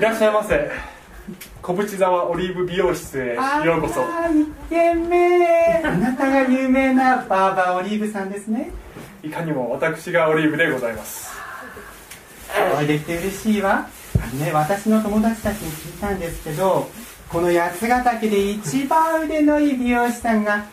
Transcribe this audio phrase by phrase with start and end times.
[0.00, 0.70] いらっしゃいませ。
[1.60, 3.34] 小淵沢オリーブ美容室へ
[3.66, 4.00] ようこそ。
[4.00, 8.70] 一軒目あなたが有名なバーバーオリーブさんですね。
[9.22, 11.30] いかにも私がオリーブでございます。
[12.72, 13.90] お会いできて嬉しいわ。
[14.38, 16.88] ね私の友達たちに聞いたんですけど
[17.28, 20.64] この八ヶ岳で一番腕のいい美容師さんが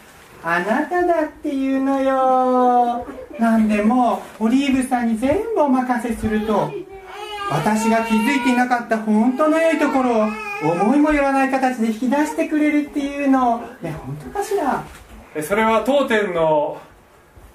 [0.41, 3.05] あなただっていうのよ。
[3.37, 6.71] なんでもオリーブさんに全部お任せすると
[7.49, 14.83] 私が気づいていなかった本当の良いところを思いもよらない形で引き出してくれるっていうのね本当かしら？
[15.43, 16.81] それは当店の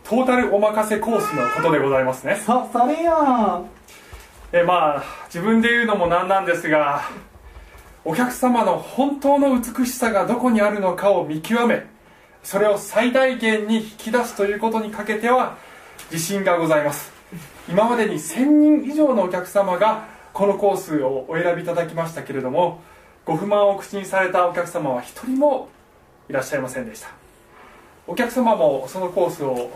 [0.04, 2.36] トータルお任せコースのことでございますね。
[2.44, 3.66] そそれよ。
[4.52, 7.02] えまあ自分で言うのもなんなんですが
[8.04, 11.86] お客様の本当の美しさがどこにあるのかを見極め
[12.42, 15.56] それを最大限に引き出すということにかけては
[16.10, 17.11] 自信がございます
[17.72, 22.82] 今までに1000人以上のお客様がこのコースをお選びいただきましたけれども
[23.24, 25.70] ご不満を口にされたお客様は一人も
[26.28, 27.08] いらっしゃいませんでした。
[28.06, 29.70] お客様もそのコースを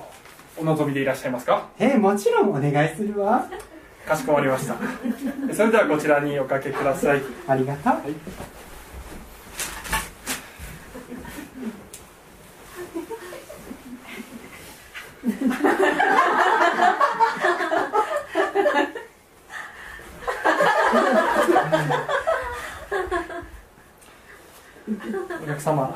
[0.59, 1.69] お望みでいらっしゃいますか？
[1.79, 3.49] ええもちろんお願いするわ。
[4.07, 4.75] かしこまりました。
[5.55, 7.23] それではこちらにおかけください。
[7.49, 8.13] ありがとう、はい
[25.43, 25.83] お客様。
[25.83, 25.95] よ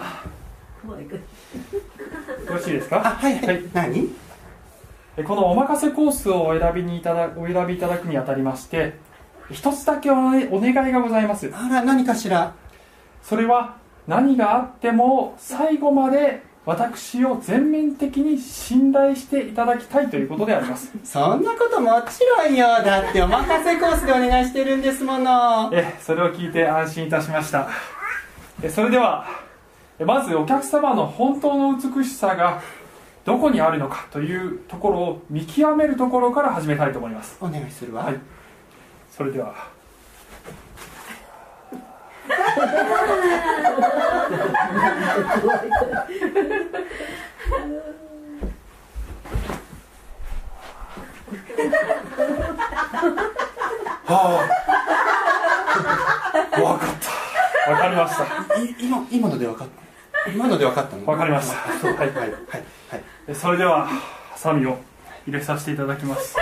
[2.48, 2.98] ろしいですか？
[3.06, 4.08] あはいはい、はい、何？
[5.26, 8.94] このお任せコースをお選びにいただお選びいただくにあたりまして
[9.50, 11.50] 一つだけお,、ね、お願いがございます。
[11.54, 12.54] あら何かしら？
[13.22, 13.76] それは
[14.08, 20.92] 何があっても最後まで私を全面的に信頼していただきたいということであります。
[21.02, 25.70] そんなこともちろんよだってお任せコースでお願いしてるんですもの。
[25.72, 27.68] えそれを聞いて安心いたしました。
[28.68, 29.26] それでは
[30.04, 32.62] まずお客様の本当の美しさが
[33.24, 37.38] どこにあるのかというところを見極めるところから始めたいと思います。
[37.40, 38.20] お願いするわ、はい、
[39.10, 39.69] それでは
[54.06, 54.42] は
[56.52, 57.70] あ、分かった。
[57.70, 58.24] 分かりました。
[58.80, 61.04] 今今ので分かった今ので分かったの？
[61.06, 61.56] 分かりました。
[61.56, 62.98] はいはいはい、は
[63.28, 64.78] い、それではハサミを
[65.26, 66.36] 入れさせていただきます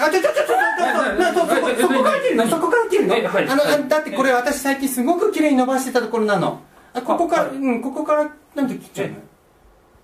[0.00, 6.60] あ、ちょちょちょちょちょそこから切るのはい、あの、だってこれ私最近すごく綺麗に伸ばしてたところなの。
[6.94, 9.14] あここから、うんここからなんで切っちゃうの？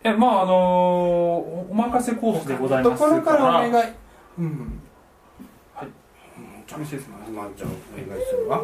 [0.05, 0.55] えまああのー、
[1.71, 3.93] お任せコースでございますところからお願い。
[4.39, 4.81] うん。
[5.75, 5.87] はい。
[5.87, 5.93] よ
[6.79, 8.63] ろしいですかまあじゃあお願いするわ。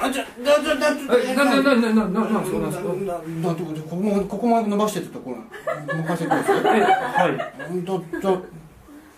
[0.00, 0.86] あじゃだだだ
[1.24, 2.58] えなななななななんですか？
[2.58, 5.36] なんですかだだここまここまで伸ばしてたところ。
[5.92, 6.52] お任せコースえ
[6.82, 7.36] はい。
[7.38, 8.40] だだ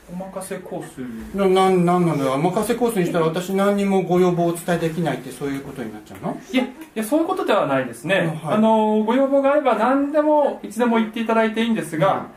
[0.09, 0.99] お任せコース
[1.37, 6.41] ななんなんなんだよお任せコースにしたら私何にもご要望をお伝えできないってそういうことになっちゃうの？
[6.53, 8.55] いやいやそういうことではないですね、はい。
[8.55, 12.29] あのご要望があれば何でもいつでも言っていただいていいんですが、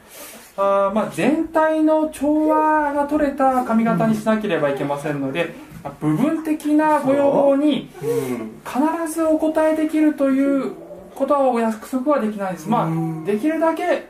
[0.57, 5.53] あーまあ、全体の調和が取れた髪型にしなければいけませんので、
[5.83, 8.05] まあ部分的なご要望にう。
[8.05, 8.61] ん。
[8.65, 10.73] 必ずお答えできるという
[11.13, 12.67] ことはお約束はできないです。
[12.67, 13.23] まうん。
[13.23, 14.07] あできるだけ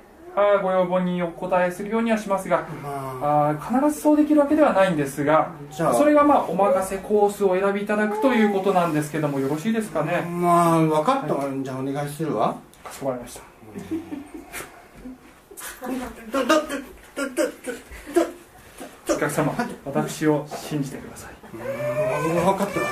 [0.62, 3.56] ご要望にお答えするようにはしますがまあ。
[3.56, 5.94] ー必ずそうできるわけではないんですがじゃあ。
[5.94, 10.22] それがまあお任せコースをお選びいただくということなんですけどもよろしいですかあね？
[10.22, 12.56] まあ分かったわ、じゃあお願いするわ。
[12.84, 13.42] かしこまりました。
[19.14, 19.54] お客様
[19.86, 21.34] 私を信じてください。
[21.52, 21.64] 分
[22.46, 22.88] かったわ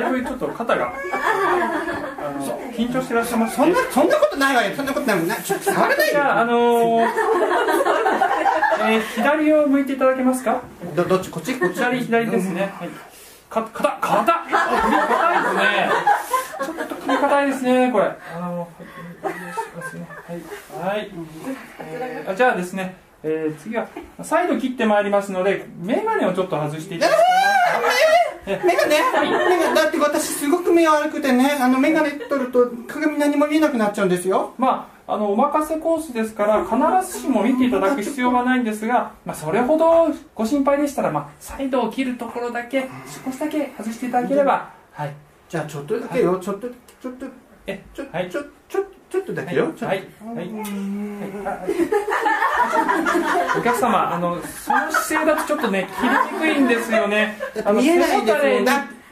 [0.00, 0.92] だいぶちょっと肩が
[2.74, 4.74] 緊張してらっしゃいますそんなそんなことないわよ。
[4.74, 5.36] そんなことないもんな。
[5.36, 6.06] ちょっと触れない。
[6.06, 7.08] よじゃああのー
[8.88, 10.60] えー左を向いていただけますか？
[10.96, 11.30] どどっち？
[11.30, 11.58] こっち？
[11.58, 12.88] こっち左左ですね、はい、
[13.50, 14.24] か肩肩？
[14.32, 15.90] 硬いですね。
[16.64, 18.04] ちょっと首硬いですねこれ。
[18.36, 18.68] あの
[20.80, 21.10] はい、はい。
[21.80, 23.88] えーあじゃあですね、えー次は
[24.22, 28.02] 再度切ってまいりますので眼鏡をちょっと外していただけます。
[28.60, 28.98] か目がね、
[29.48, 34.54] 目がだって私すごく目悪くてねあの眼鏡取ると鏡何も見えなくなっちゃうんですよ。
[34.58, 42.88] まあ、あのお任せコースですから必ずしも見ていただく必要はないんですが、まあ、それほどご心配でしたら、まあ、サイドを切るところだけ
[43.24, 45.14] 少しだけ外していただければ、はい、
[45.48, 47.26] じゃあちょっとだけよ、ちょっとちょっと
[47.66, 48.30] えちょ、はい。
[48.30, 49.76] ちょちょちょっとだけよ、はい。
[49.84, 50.48] はい。
[53.58, 57.36] お客様あのその姿勢だとちょっとね切りにくいんですよね。
[57.62, 58.40] あの見えないですもんね。
[58.40, 58.66] 背もたれに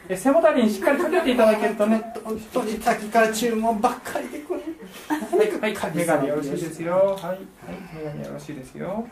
[0.09, 4.61] え背もたれにしっかりかけていただけるとね本当に先から注文ばっかりでこれ。
[5.07, 6.95] はい、はい、メガネよろしいですよ。
[6.95, 7.37] はい、はい、
[7.93, 8.87] メガネよろしいですよ。
[8.87, 9.03] はい。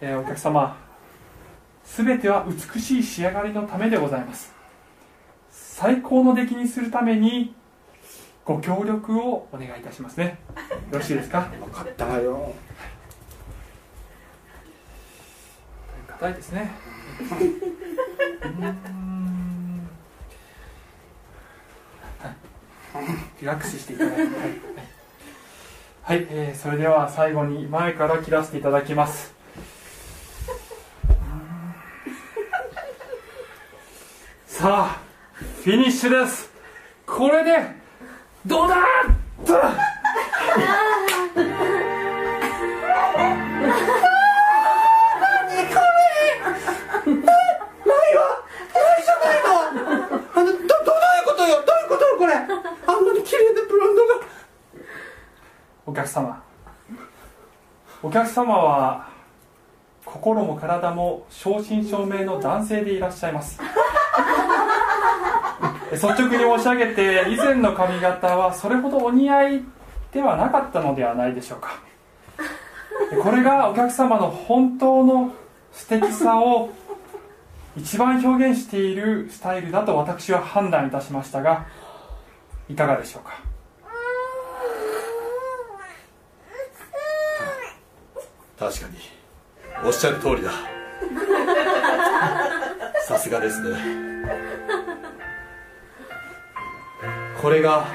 [0.00, 0.74] えーお客様、
[1.84, 4.50] すべては美しい仕上がりのためでございます。
[5.50, 7.54] 最高の出来にするために、
[8.50, 10.40] ご協力をお願いいたしますね。
[10.90, 11.42] よろしいですか？
[11.60, 12.52] 分かったわよ
[16.08, 16.72] 硬いですね。
[23.40, 24.22] リラックスしていただいて。
[24.22, 29.32] はい、はいはいえーそれでは最後に前から切らせていただきます。
[34.48, 35.00] さあ、
[35.62, 36.50] フィニッシュです。
[37.06, 37.78] これで、
[38.46, 38.76] どうだ
[39.44, 39.54] と。
[39.54, 39.68] あ
[50.42, 50.44] の。
[50.44, 50.66] どういう
[51.26, 51.62] ことよ？
[51.66, 52.34] どういうことよこれ？
[52.34, 54.14] あんなに綺麗なブロンドが。
[55.86, 56.42] お客様。
[58.02, 59.10] お客様は
[60.04, 63.60] 心も体も正真正銘の男性でいらっしゃいます。
[65.92, 69.64] 率直に申し上げて以前の髪型はそれほどお似合い
[70.12, 71.80] ではなかったのではないでしょうか。
[73.22, 75.32] これがお客様の本当の
[75.72, 76.70] 素敵さを
[77.76, 81.66] 一番表現しているスタイルだと私は判断いたしましたが
[82.68, 83.40] いかがでしょうか？
[88.58, 88.98] 確かに
[89.84, 90.50] おっしゃる通りだ。
[93.06, 93.78] さすがですね。
[97.40, 97.86] これが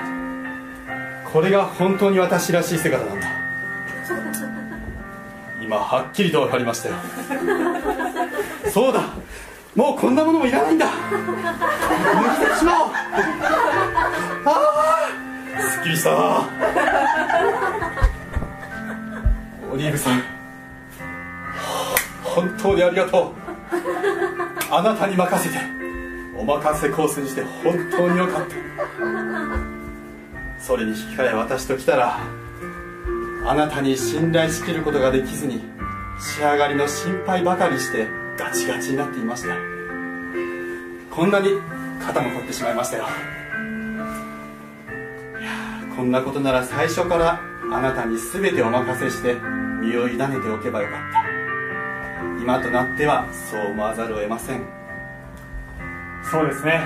[1.32, 3.28] これが本当に私らしい姿なんだ。
[5.62, 6.96] 今はっきりと分かりましたよ。
[8.72, 9.02] そうだ。
[9.76, 10.88] もうこんなものもいらないんだ。
[10.88, 10.92] 抜
[12.46, 12.90] きてしまおう。
[14.46, 14.52] あ
[15.58, 16.10] あすっきりした。
[19.72, 20.24] オリーブさん。
[22.24, 23.34] 本当にありがとう。
[24.72, 25.85] あなたに任せて。
[26.38, 28.56] お任せコースにして本当によかった。
[30.60, 32.20] それに引き換え私と来たら
[33.46, 35.64] あなたに信頼しきることができずに
[36.20, 39.56] 仕上がりの心配ばかりしてガチガチになっていました。
[41.12, 41.50] こんなに
[42.06, 43.06] 肩も凝ってしまいましたよ。
[45.40, 45.50] いや
[45.96, 47.40] こんなことなら最初から
[47.72, 49.36] あなたに全てお任せして
[49.82, 51.24] 身を委ねておけばよかった。
[52.42, 54.85] 今となってはそう思わざるを得ません。
[56.32, 56.82] そうですね。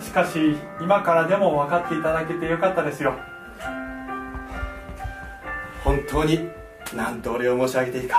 [0.00, 3.14] しかし今からでも分かっていただけてよかったですよ。
[5.82, 6.48] 本当に
[6.94, 8.18] 何とお礼を申し上げていいか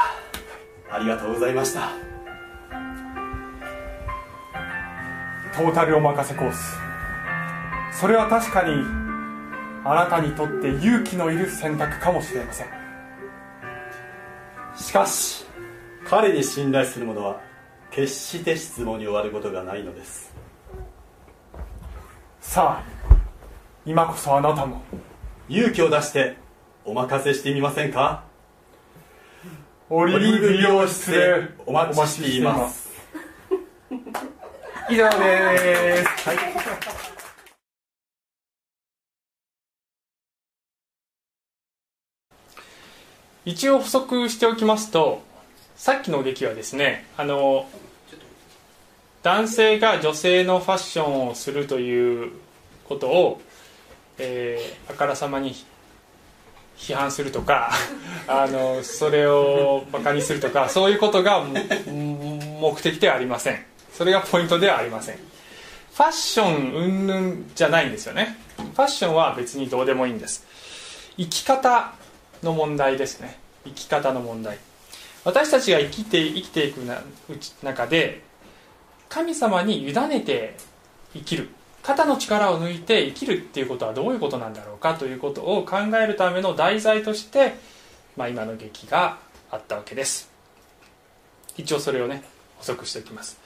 [0.89, 1.91] ありがとうございました。
[5.55, 6.77] トータルお任せコース。
[7.91, 8.83] それは確かに
[9.83, 12.67] あなたにとって勇気のいる選択かもしれません。
[14.75, 15.45] しかし
[16.05, 17.46] 彼に信頼する者は
[17.97, 20.31] 決して質問に終わることがないのです。
[22.39, 22.85] さあ
[23.87, 24.83] 今こそあなたも。
[25.49, 26.37] 勇気を出して
[26.85, 28.23] お任せしてみませんか？
[29.89, 32.87] オリーブ美容室でお待ちしています。
[34.91, 36.37] 以上です、はい、
[43.45, 45.23] 一応補足しておきますと
[45.75, 47.67] さっきの劇はですねあの
[49.27, 52.31] 男性が女性のファッションをするという
[52.87, 53.41] ことを、
[54.17, 55.53] えーあからさまに
[56.77, 57.71] 批判するとか
[58.25, 63.65] あのそれをバカにするとかそういうことが目的ではありません。
[63.91, 65.15] それがポイントではありません。
[65.17, 68.37] ファッション云々じゃないんですよね。
[68.55, 70.45] ファッションは別にどうでもいいんです。
[71.17, 71.91] 生き方
[72.43, 73.37] の問題ですね。
[73.65, 74.57] 生き方の問題。
[75.25, 78.25] 私たちが生きて生きていくなうち中で
[79.09, 80.55] 神様に委ねて
[81.13, 81.49] 生きる。
[81.83, 87.53] 肩の力を抜いて生きるっていうことはどういうことなんだろうかということを考えるための題材として、
[88.17, 90.29] まあ、今の劇があったわけです。
[91.55, 92.23] 一応それをね
[92.57, 93.39] 補足しておきます。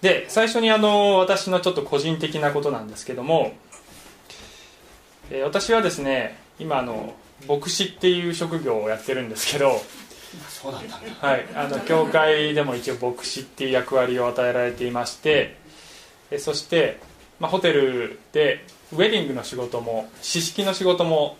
[0.00, 3.52] で最初にあの私のちょっと個人的なことなんですけども、
[5.30, 7.14] えー私はですね今あの
[7.48, 9.80] 牧師っていう職業をやってるんですけど
[10.48, 11.28] そうだったんだ。
[11.28, 15.56] はい、あの教会でも一応牧師っていう役割を与えられていまして
[16.30, 16.98] えそして、
[17.40, 21.36] まあ、ホテルでウェディングの仕事も詩式の仕事も、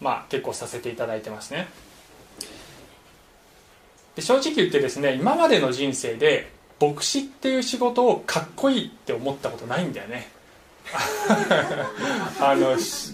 [0.00, 1.68] まあ、結構させていただいてますね。
[4.16, 10.28] で正直言ってですね今までの人生で牧師っていう仕事をかっこいいって思ったことないんだよね。
[12.40, 13.12] あのし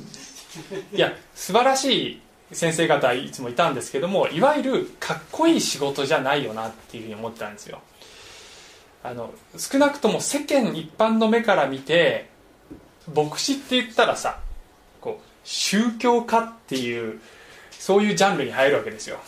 [0.93, 2.21] いや素晴らしい
[2.52, 7.80] 先生方いつもいたんですけどもいわゆるかっこいい仕事じゃないよなっていうふうに思ってたんですよ。
[9.02, 12.28] あの少なくとも世間一般の目から見て
[13.14, 14.40] 牧師って言ったらさ
[15.00, 17.21] こう宗教家っていう
[17.71, 19.19] そういうジャンルに入るわけですよ。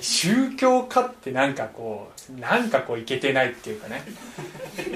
[0.00, 4.02] 宗教家ってなんかこうなんかこういけてないっていうかね。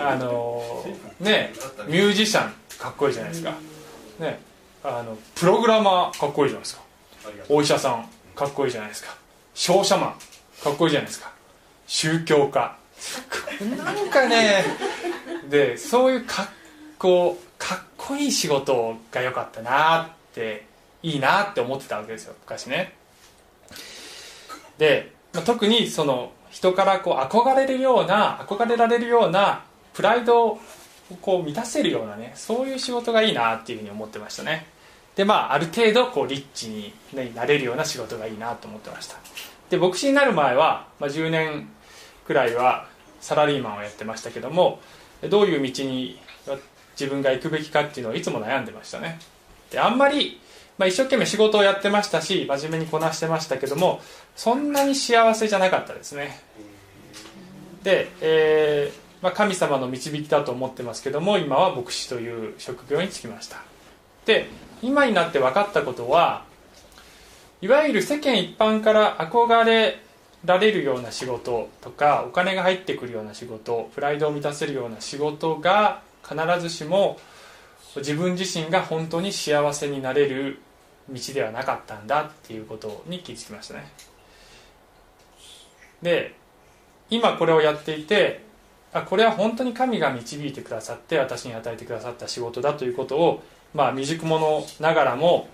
[0.01, 0.85] あの
[1.21, 1.53] ね
[1.89, 3.55] ミュージシャンかっこいいじゃないですか。
[4.19, 4.41] ね
[4.85, 6.82] あのプログラマーかっこいいじゃないですか。
[7.49, 9.15] お医者さんかっこいいじゃないですか。
[9.55, 10.15] 商社マン
[10.63, 11.33] かっこいいじゃないですか。
[11.87, 12.77] 宗教家。
[13.77, 14.65] なんかね。
[15.49, 16.47] でそういうかっ
[16.99, 20.67] こかっこいい仕事が良かったなって
[21.03, 22.95] いいなって思ってたわけですよ昔ね。
[24.79, 29.65] で、まあ、特にその人からこう憧れるような憧れられるような
[29.95, 30.61] プライドを
[31.21, 34.67] こう満たせるようなねそういう仕事がいいなっていうふうに思ってましたね
[35.17, 39.17] でまあある程度こうリッチに、ね、なれるような仕事がいいなと思ってました。
[39.71, 41.69] で牧師になる前は、まあ、10年
[42.27, 42.87] くらいは
[43.21, 44.81] サラリーマンをやってましたけども
[45.31, 46.19] どういう道に
[46.99, 49.19] 自分が行くべきかっていうのをいつも悩んでましたね。
[49.71, 50.41] であんまり、
[50.79, 54.01] まあ、一生懸命仕事をやってましたし真面目にこなしてましたけども
[54.37, 56.41] そんなに幸せじゃなかったですね。
[57.83, 63.63] で、えーまあ、神様の導きだと思ってますけども今は牧師という職業に就きました。
[64.27, 64.49] で
[64.83, 66.45] 今になって分かったことは
[67.61, 70.01] いわゆる世間一般から憧れ
[70.45, 77.19] られるような仕事とかお金が入ってくるような仕事プライドを満たせるような仕事が必ずしも
[77.97, 80.59] 自分自身が本当に幸せになれる
[81.09, 83.93] 道ではなかったんだっていうことに気づきましたね。
[86.01, 86.35] で
[87.11, 88.45] 今これをやっていて
[88.93, 93.43] あこれは本当に神が導いてくださって私に与えてくださった仕事だということを
[93.75, 95.49] まあ未熟者ながらも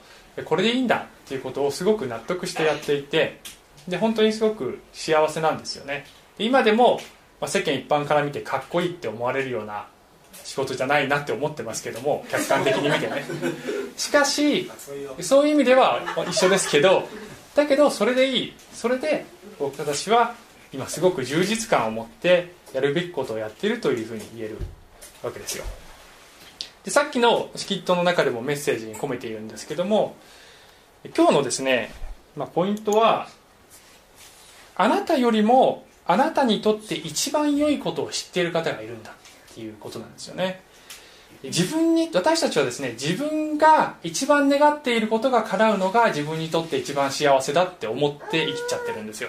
[0.44, 3.40] これでいいんだっていうことをすごく納得してやっていて
[3.88, 6.04] で本当にすごく幸せなんですよね。
[6.36, 7.00] で今でも、
[7.40, 9.86] まあ、世間一般から見てかっこいいって思われるような
[10.44, 13.24] 仕事じゃないなって思ってますけども客観的に見てね。
[13.96, 14.70] しかし
[15.20, 17.08] そういう意味では一緒ですけど
[17.54, 18.54] だけどそれでいい。
[18.72, 19.24] それで
[19.58, 20.34] 僕たちは
[20.72, 24.58] 今すごく充実感を持ってやるべきことをやっているというふうに言える
[25.22, 25.64] わけですよ
[26.88, 30.16] でさっきのスキットの中でもメッセージに込めているんですけども
[31.14, 31.90] 今日のですね、
[32.34, 33.28] まあ、ポイントは
[34.74, 40.62] あなたよりもあなたにとって一番良いことを知っている方がいるんだっていうことなんですよね。
[41.42, 49.28] 自分に私たちはですね自分が一番願っていることが叶うのが自分にとって一番幸せだって思って生きちゃってるんですよ。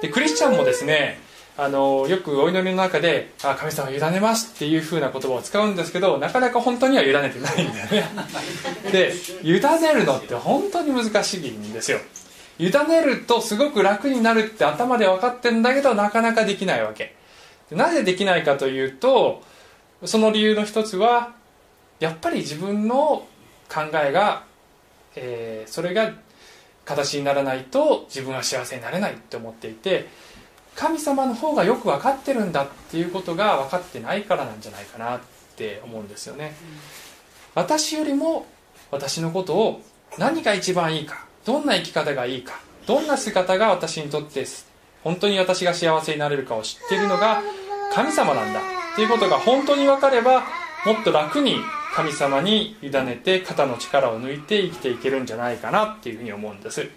[0.00, 1.20] でクリスチャンもですね
[1.56, 8.08] あのよくお祈りの中で「あ神様委ねます」っていうふうな言葉を使うんですけどなかなか本当には委ねてないんだよね。
[8.90, 9.60] で委ね
[9.94, 11.98] るのって本当に難しいんですよ。
[12.58, 17.14] 委ねるとすごく楽になるって頭で分かってんだけどなかなかできないわけ。
[17.70, 19.42] なぜできないかというと
[20.04, 21.32] その理由の一つは
[22.00, 23.26] やっぱり自分の
[23.68, 24.44] 考えが、
[25.16, 26.12] えー、それが
[26.84, 30.08] 形にならないと自分は幸せになれないって思っていて
[30.74, 35.20] 神様の方がよく分かってるんだっていうことが分かってないからなんじゃないかなっ
[35.56, 36.54] て思うんですよね、
[37.54, 38.46] 私よりも
[38.90, 39.82] 私のことを
[40.18, 44.46] 何が一番いいかどんな生き方がいいかどんな姿が私にとって
[45.04, 47.42] 本当に私が幸せになれるかを知っているのが
[47.94, 48.62] 神様なんだっ
[48.96, 50.42] ていうことが本当に分かれば
[50.84, 51.56] もっと楽に
[51.94, 56.88] 神様に委ねて肩の力を抜いて生きていけるんじゃないかなっていうふうに思うんです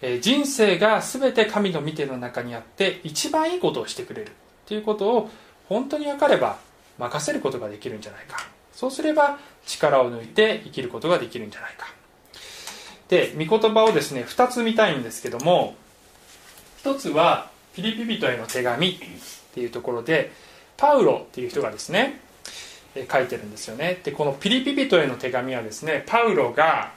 [0.00, 4.32] え人生が全て神の見ての中にあって一番いいことをしてくれるっ
[4.66, 5.30] ていうことを
[5.68, 6.58] 本当に分かれば
[6.98, 8.46] 任せることができるんじゃないか。
[8.72, 11.86] そうすれば力を抜いて生きることができるんじゃないか。
[13.08, 15.74] で御言葉をですね2つ見たいんですけども
[16.84, 18.98] 1つはピリピ人への手紙っ
[19.54, 20.30] ていうところで
[20.76, 22.20] パウロっていう人がですね
[23.10, 24.00] 書いてるんですよね。
[24.04, 26.92] でこのピリピ人への手紙はですねパウロが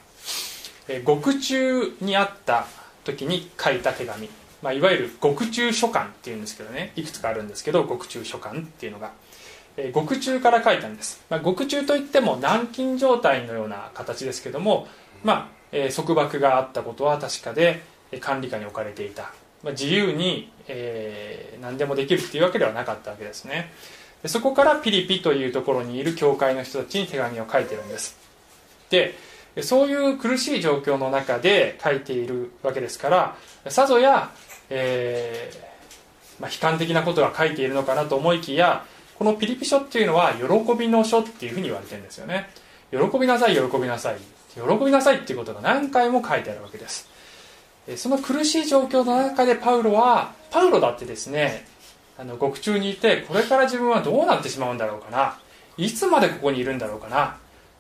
[1.04, 2.68] 獄中にあった
[3.04, 4.30] 時に書いた手紙、
[4.62, 6.94] まあ、いわゆる獄中書簡っていうんですけどね。
[6.96, 9.12] いくつかあるんですけど獄中書簡っていうのが、
[9.78, 14.88] えー、獄中から書いたんです、まあ、獄中といっても軟禁状態のような形ですけども、
[15.24, 17.82] まあえー、束縛があったことは確かで、
[18.20, 19.32] 管理下に置かれていた、
[19.64, 23.72] まあ、自由に、えー、何でもできるっていうわけではなかったわけですね。
[24.22, 28.18] でそこからピリピというところにいる教会の人たちに手紙を書いてるんです。
[28.90, 29.16] で
[29.60, 33.36] そういう苦しい状況の中で書いているわけですから
[33.70, 34.32] さぞや、
[34.70, 38.86] えーまあ、悲観的なことが書いているのかなと思いきや
[39.22, 42.50] このピリピ書っていうのは喜びの書っていうふうに言われてるんですよね。
[42.90, 44.18] 喜びなさい喜びなさい。
[44.56, 47.08] 喜びなさいっていうことが何回も書いてあるわけです。
[47.98, 51.66] その苦しい状況の中でパウロはパウロだってですね
[52.18, 55.38] あの獄中にいてこれから自分はどうなってしまうんだろうかな。
[55.78, 57.26] いつまでここにいるんだろうかな。
[57.26, 57.34] っ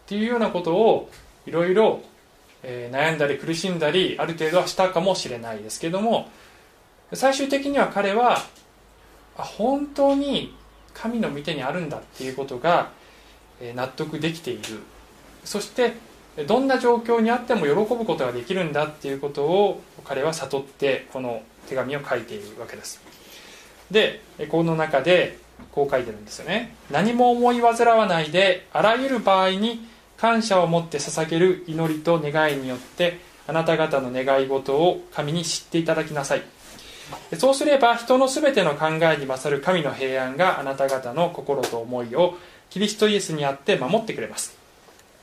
[0.05, 1.09] ていうようなことを
[1.45, 2.01] いろいろ
[2.63, 6.29] 悩んだり苦しんだりある程度はしたかもしれないですけども
[7.13, 8.37] 最終的には彼は
[9.35, 10.55] 本当に
[10.93, 12.91] 神の御手にあるんだっていうことが
[13.75, 14.61] 納得できている。
[15.43, 15.93] そして
[16.47, 23.01] どんな状況にあっても喜ぶことができるんだっていうことを彼は悟ってこの手紙を書いているわけです。
[23.89, 25.37] でこの中で
[25.71, 26.75] こう書いてるんですよね。
[26.89, 29.85] 何も思い煩わないであらゆる場合に
[30.21, 36.43] 感謝を持って捧げる祈りと願いによってあなた方の願い事を神に知っていただきなさい。
[37.37, 42.37] そうすれば人の全ての考えに勝る神の平安があなた方の心と思いを
[42.69, 44.55] キリストイエスにあって守ってくれます。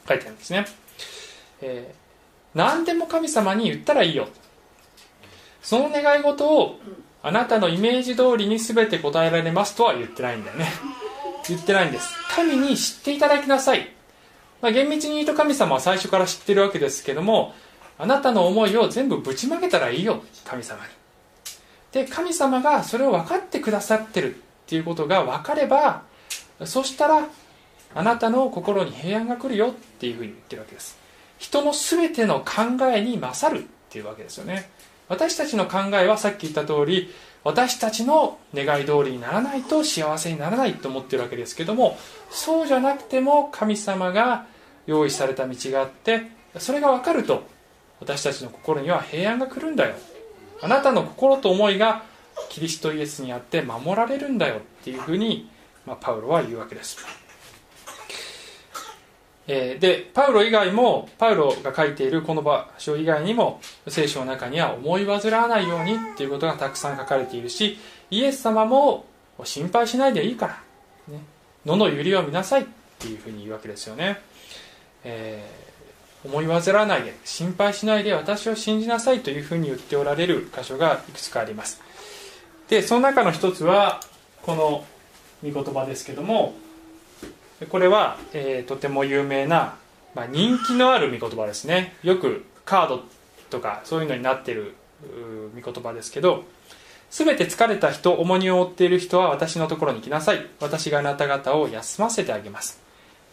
[0.09, 0.67] 書いてあるんですね。
[1.63, 4.27] えー、何でも神様に言ったらいいよ。
[5.63, 6.79] その願い事を
[7.23, 10.67] あなたのイメージ通りに全て答えられますとは言ってないんだよね。
[11.49, 12.09] 言ってないんです。
[12.35, 13.93] 神に知っていただきなさい、
[14.61, 17.55] まあ、厳密に言うと神様は最初から知ってるわけですけども
[17.99, 20.91] あなたの思いを全部ぶちまけたらいいよ神様に。
[21.93, 26.03] で神様がそれを分かってくださってるっていうことが分かれば
[26.65, 27.27] そしたら
[27.95, 30.99] あなたの心に平安が来るよっていうふうに言ってるわけです。
[31.39, 34.71] 人の全ての考えに勝るっていうわけですよね。
[35.09, 37.11] 私たちの考えはさっき言った通り
[37.45, 41.97] 私たちの願い通りにならないと幸せにならないと思っているわけですけども
[42.31, 44.47] そうじゃなくても神様が
[44.87, 46.23] 用意された道があって
[46.59, 47.47] それが分かると
[48.01, 49.95] 私たちの心には平安が来るんだよ。
[50.61, 52.03] あなたの心と思いが
[52.49, 55.51] キリストイエスにあって守られるんだよっていうふうに、
[55.87, 56.99] まあ、パウロは言うわけです。
[59.51, 67.79] えー、でパウロ以外もパウロが書いているこの場所以外にも聖書の中には思い煩わないようにっていうことがたくさん書かれているし
[68.11, 69.07] イエス様も
[69.43, 70.49] 心配しないでいいか
[71.09, 71.23] ら、ね、
[71.65, 72.67] 野の揺りを見なさいっ
[72.99, 74.21] ていうふうに言うわけですよね、
[75.03, 81.81] えー、思い煩わないで心配しないで私を信じなさいというふうに言っておられる箇所がいくつかあります。
[82.69, 84.01] でその中の一つは
[84.43, 84.85] この
[85.43, 86.55] 御言葉ですけども
[87.67, 89.77] これは、えー、とても有名な、
[90.15, 91.97] まあ、人気のある御言葉ですね。
[92.03, 93.03] よくカード
[93.51, 94.75] とかそういうのになってる
[95.55, 96.45] 御言葉ですけど
[97.11, 100.47] 全て疲れた人重荷を負っている人は私のところに来なさい。
[100.61, 102.81] 私があなた方を休ませてあげます。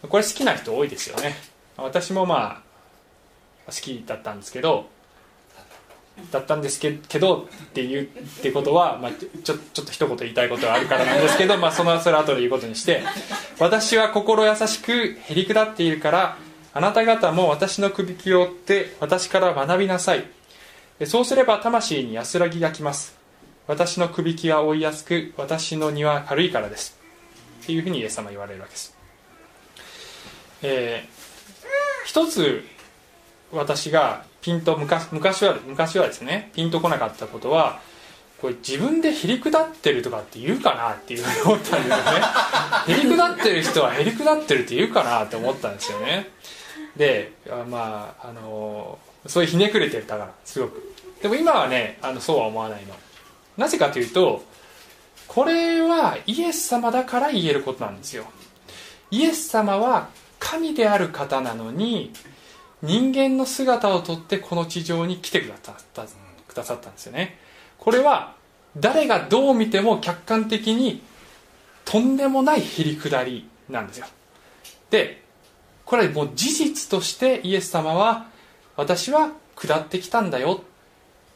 [0.08, 1.36] これ好きな人多いですよね。
[1.76, 2.62] 私もま
[3.66, 4.88] あ好きだったんですけど
[6.30, 8.06] だったんですけどっていうっ
[8.42, 13.02] てことは、まあ、ちょちょっと一言言いたいことがあるからなんですけど、まあ、そのそれ後で言うことにして
[13.58, 16.36] 私は心優しくへりくだっているから
[16.74, 20.24] あなた方も私の首輝を追って私から学びなさい。
[21.04, 23.16] そうすれば魂に安らぎがきます。
[23.66, 26.96] 私の首輝は追いやすく私の荷は軽いからです。
[27.66, 28.96] っていうふうにイエス様言われるわけです、
[30.62, 32.64] えー、一つ
[33.50, 37.80] 私がピンと昔昔は昔はですねピンとこなかったことは
[38.40, 42.22] これ自分でへりくだってるとかって言うかなっていうふうに思ったんですよね。
[42.86, 46.30] へりくだってる人はへりくだってるって言うかなって思ったんですよね。
[46.96, 47.32] で
[47.68, 50.94] まああのそういうひねくれてたからすごく。
[51.20, 52.94] でも今はねあのそうは思わないの。
[53.56, 54.44] なぜかというと
[55.26, 58.26] これはイエス様だから言えることなんですよ。
[59.10, 62.12] イエス様は神である方なのに
[62.86, 66.04] 人間の姿をとってこの地上に来てくださった
[66.48, 67.38] くださったんですよね。
[67.78, 68.34] これは
[68.76, 71.02] 誰がどう見ても客観的に
[71.84, 74.06] とんでもないへりくだりなんですよ。
[74.90, 75.22] で
[75.84, 78.26] これはもう事実としてイエス様は
[78.76, 80.60] 私は下ってきたんだよ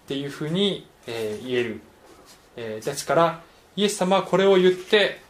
[0.04, 1.80] っていうふうに、えー、言える、
[2.56, 3.40] えー、ですから
[3.76, 5.20] イエス様はこれを言って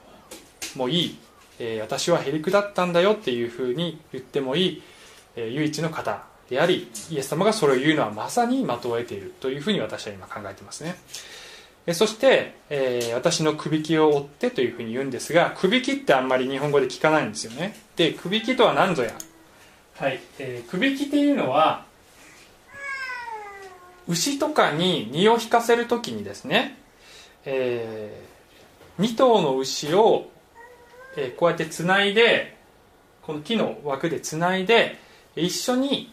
[0.75, 1.19] もいい、
[1.59, 4.83] えー、私はへりくだったんだよっていうふうに言ってもいい。
[5.37, 10.97] 唯一の方でありイエス様がそれを言うのはまさに的を得ているというふうに私は今考えていますね。
[11.95, 17.75] そして、えー、私のくびきを追ってというふうに言うんですがくびきってあんまり日本語で聞かないんですよね。
[17.97, 19.13] でくびきとは何ぞや？
[19.97, 21.85] はい、えー、くびきっていうのは
[24.09, 26.79] 牛とかに荷を引かせる時にですね、
[27.45, 30.31] えー、2頭の牛を、
[31.17, 32.57] えー、こうやってつないで
[33.23, 34.99] この木の枠でつないで
[35.41, 36.13] 一緒に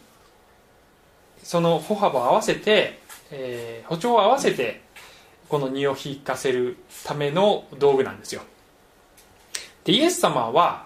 [1.43, 2.99] その歩幅を合わせて、
[3.31, 4.81] えー、歩調を合わせて
[5.47, 8.41] この荷を引かせるための道具なんですよ。
[9.85, 10.85] でイエス様は、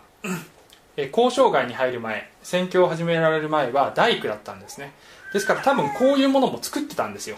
[0.95, 4.93] え交渉外に入る前宣教を始められる前は大工だったんですね。
[5.34, 7.38] ですから多分こういうものも作ってたんですよ。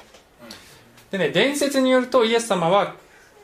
[1.12, 2.96] でね伝説によるとイエス様は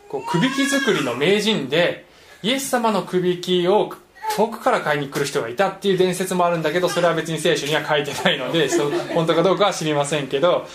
[0.09, 2.05] こうくびき作りの名人で
[2.41, 3.93] イエス様のくびきを
[4.39, 8.69] 遠くから買いに来る人がいたっていう伝説もあるんだけどそれは別に聖書には書いてないので
[9.13, 10.65] 本当かどうかは知りませんけど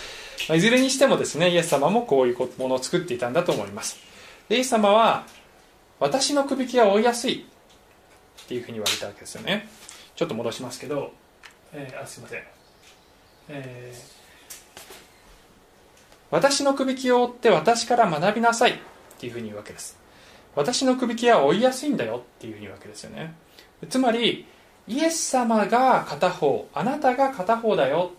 [0.53, 3.97] いずれにしてもですねイエス様もこういうものを作っていたんだと思います。
[4.49, 5.25] イエス様は
[5.99, 7.47] 私のくびきは追いやすい
[8.43, 9.67] っていうふうに言われたわけですよね。
[10.15, 11.11] ちょっと戻しますけど、
[11.73, 12.43] えー、あすいません、
[13.49, 14.85] えー、
[16.29, 18.75] 私のくびきを追って私から学びなさいっ
[19.17, 19.97] ていうふうに言うわけです。
[20.55, 23.33] 私のくびきは追いやすいんだよっていうふうに言うわけですよね
[23.89, 24.45] つまり
[24.87, 28.11] イエス様が片方あなたが片方だよ。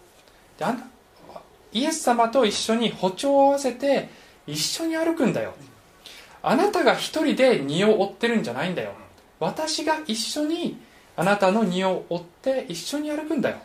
[1.72, 4.08] イエス様と一緒に歩調を合わせて
[4.46, 5.54] 一緒に歩くんだよ。
[6.42, 8.92] あなたが一人で荷を追ってるんじゃないんだよ。
[9.40, 10.78] 私が一緒に
[11.16, 13.56] あなたの荷を追って一緒に歩くんだよ。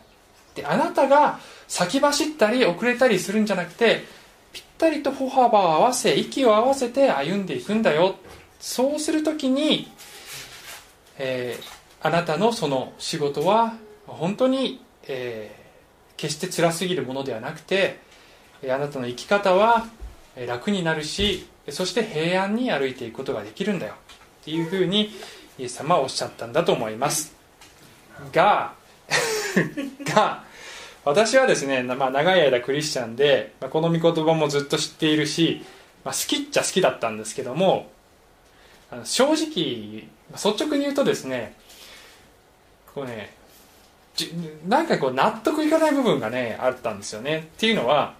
[0.54, 4.04] であなたが先走ったり遅れたりするんじゃなくて
[4.52, 8.16] ぴったりと歩幅を合わせ息を合わせて歩んでいくんだよ。
[8.60, 9.90] そうするときに、
[11.18, 13.74] えー、あなたのその仕事は
[14.06, 18.00] 本当に、えー、決して辛すぎるものではなくて
[18.64, 19.86] あなたの生き方は
[20.46, 23.94] 楽になるしそして平安に歩いていくことができるんだよ。
[24.42, 25.10] っていうふうに
[25.58, 27.34] イエス様はおっしゃったんだと思います。
[28.32, 28.72] が
[30.04, 30.42] が
[31.04, 35.64] 私はですね、まあ、長い間クリスチャンで、まあ、この御言葉もずっと知っているし、
[36.04, 37.90] まあ、好きっちゃ好きだったんですけども
[39.04, 41.56] 正直率直に言うとですね
[42.94, 43.34] こうね
[44.68, 47.48] なんかこう納得いかない部分がねあったんですよね。
[47.54, 48.14] っていうのは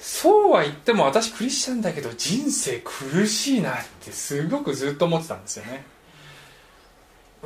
[0.00, 5.84] そうは言っても私クリスチャンだけど人生苦しいなってすごくずっと思ってたんですよね。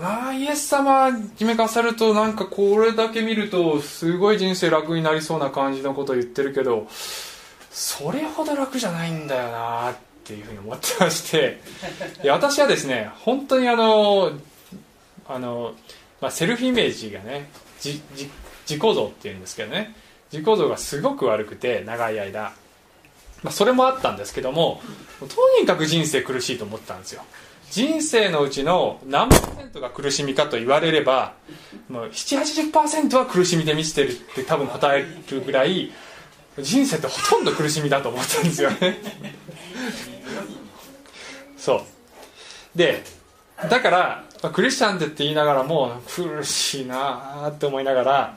[0.00, 6.88] ああイエス様決めかさるとなんかこれだけ見るとすごい人生楽になりそうな感じのことを言ってるけど
[7.70, 11.61] それほど楽じゃないんだよなっていうふうに思ってまして。
[12.22, 14.33] で私はですね本当にあの
[15.29, 15.75] あの、
[16.21, 17.49] まあ、セルフイメージがね
[17.83, 18.01] 自
[18.67, 19.95] 己像っていうんですけどね。
[20.33, 22.53] 自己像がすごく悪くて長い間、
[23.43, 24.81] まあ、それもあったんですけども
[25.21, 27.23] とにかく人生苦しいと思ったんですよ。
[27.71, 31.35] 人生のうちの何パーセントが苦しみかと言われれば
[31.91, 35.91] 780%は苦しみで満ちてるって多分答えるぐらい
[36.61, 38.99] 人生ってほとんど苦しみだと思ったんですよね。
[41.57, 41.83] そう。
[42.77, 43.03] で
[43.57, 48.37] だから、ま、クリスチャンってって言いながらも苦しいなって思いながら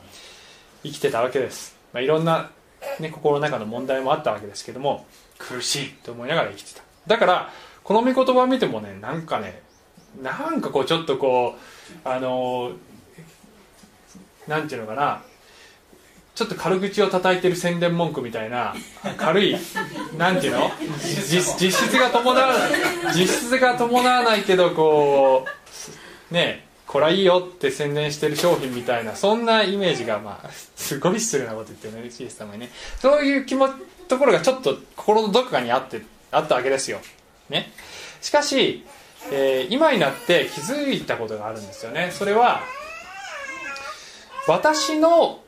[0.84, 1.76] 生きてたわけです。
[1.94, 2.50] まあ、いろんな、
[3.00, 5.06] ね、心の中の問題もあったわけですけども
[5.38, 6.84] 苦しいと思いながら生きてた。
[7.08, 7.52] だから
[7.84, 9.62] この御言葉を見てもねなんかね
[10.22, 11.56] なんかこうちょっとこ
[12.06, 12.72] うあの
[14.48, 15.22] なんていうのかな
[16.38, 18.76] ちょっと軽口を叩いてる宣伝文句みたいな
[19.18, 19.58] 軽い
[20.20, 20.70] なんていうの？
[21.02, 22.54] 実質が伴わ
[23.16, 25.48] 実質が伴わないけどこ
[26.30, 32.70] うねえこれはいいよって宣伝してる商品みたいなそんなイメージがまあすごい失礼なこと言ってるねイエス様にね。
[33.00, 33.70] そういう気も
[34.08, 37.00] ところがちょっと心のどこかにあってあったわけですよ。
[37.50, 37.72] ね。
[38.22, 38.86] しかし、
[39.32, 42.12] えー、今になって気づいたことがあるんですよね。
[42.12, 42.62] それは
[44.48, 45.40] 私の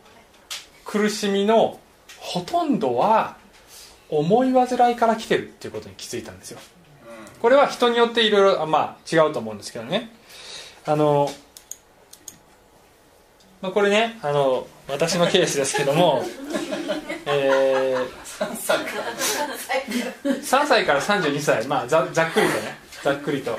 [0.90, 1.80] 苦しみの
[2.18, 3.38] ほとんどは
[4.10, 6.60] 思い煩いから来てるっていうことに気づいたんですよ。
[7.40, 10.10] これは人によっていろいろまあ違うと思うんですけどね。
[10.88, 11.30] あの、
[13.62, 16.24] まあ、これねあの私のケースですけども、
[17.28, 18.08] えー、
[18.40, 18.56] 3
[20.66, 23.52] 歳から32歳、まあ、ざざっくりとねざっくりと、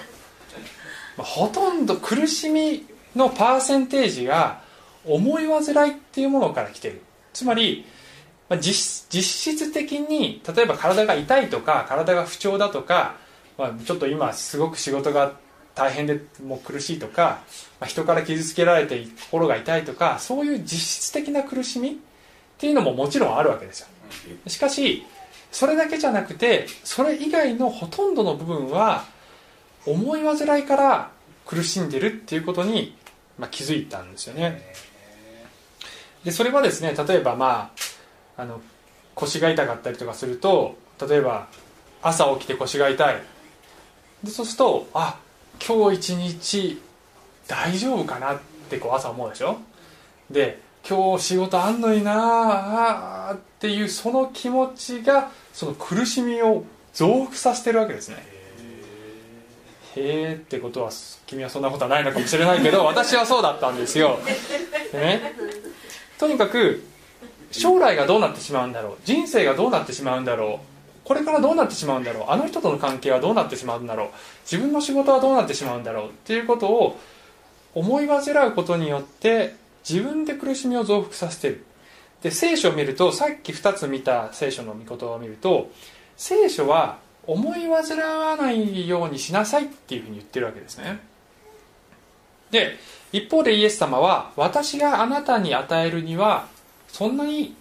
[1.16, 4.62] まあ、ほとんど苦しみのパーセンテージが
[5.04, 7.02] 思い煩いっていうものから来てる。
[7.32, 7.84] つまり、
[8.48, 13.16] まあ実、実質的に例えば体が痛いとか体が不調だとか、
[13.58, 15.32] まあ、ちょっと今すごく仕事が
[15.74, 17.40] 大変でもう苦しいとか、
[17.80, 21.92] まあ、人から傷つけられて心が痛いとかそういう実質的な苦しみっ
[22.58, 23.86] ていうのももちろんあるわけですよ。
[24.46, 25.04] しかし
[25.52, 29.04] それだけじゃなくてそれ以外のほとんどの部分は
[29.86, 31.10] 思い煩いから
[31.46, 32.96] 苦しんでるっていうことに、
[33.38, 34.62] まあ、気づいたんですよね
[36.24, 37.72] でそれはですね例えばま
[38.36, 38.60] ああの
[39.14, 40.76] 腰が痛かったりとかすると
[41.08, 41.48] 例えば
[42.02, 43.22] 朝起きて腰が痛い。
[44.24, 45.18] でそうするとあ
[45.66, 46.82] 今日一日
[47.48, 49.58] 大丈夫かなってこう朝思うでしょ？
[50.30, 58.16] で今日仕事あんのになあっていうその気持ちがその苦しみを増幅させてるわけですね。
[59.96, 60.90] へえってことは
[61.26, 64.20] 君はそんなことはないのかもしれないけど私はそうだったんですよ、
[64.92, 65.34] ね、
[66.20, 66.84] とにかく
[67.50, 68.96] 将来がどうなってしまうんだろう。
[69.06, 71.08] 人生がどうなってしまうんだろう。
[71.08, 72.24] これからどうなってしまうんだろう。
[72.28, 74.08] あの人との関係はどうなってしまうんだろう。
[74.42, 76.08] 自分の仕事はどうなってしまうんだろう。
[76.08, 77.00] っていうことを
[77.74, 79.54] 思い煩うことによって
[79.88, 81.64] 自分で苦しみを増幅させてる。
[82.22, 85.70] で聖書を見るとさっき2つ見た聖書の御言葉を見ると
[86.18, 91.00] 聖書は思い煩わないようにしなさいっていうふうに言ってるわけですね。
[92.50, 92.76] で
[93.12, 96.46] 一方でイエス様は私があなたに与えるには
[96.88, 97.54] そんなに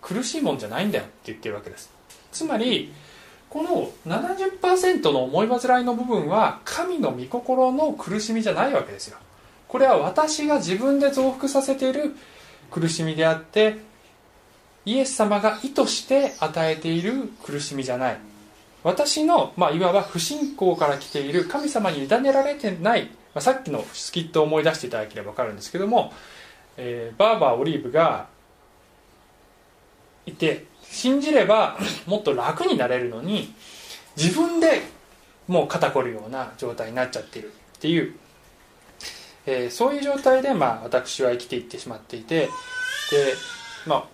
[0.00, 1.90] 苦しいもんじゃないんだよって言ってるわけです。
[2.32, 2.92] つまり
[3.48, 9.18] この70%の思い煩いの部分は神の御心の苦しみじゃないわけですよ。
[9.66, 12.14] これは私が自分で増幅させている
[12.70, 13.78] 苦しみであって
[14.84, 18.18] イエス様が意図して与えている苦しみじゃない。
[18.82, 26.12] 私の、まあ、いわば不信仰から来ている神様に委ねられてない、まあ、さっきのスキットを思い出していただければ分かるんですけども、
[26.76, 28.28] えー、バーバー・オリーブが
[30.26, 33.54] いて信じればもっと楽になれるのに
[34.16, 34.82] 自分で
[35.46, 38.14] もう肩こるような状態になっちゃってるっていう、
[39.46, 42.50] えー、そういう状態で、まあ、私は生きていってしまっていてで、
[43.86, 44.04] まあ、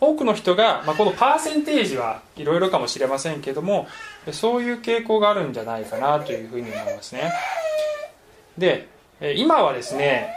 [0.00, 3.86] 多くの人が、まあ、このパーセンテージはいろいろかもしれませんけども
[4.32, 7.32] そういう傾向があるんじゃないかなというふうに思いますね。
[8.58, 8.88] で
[9.36, 10.34] 今はですね